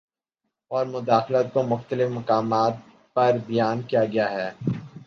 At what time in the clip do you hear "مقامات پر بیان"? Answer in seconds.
2.11-3.81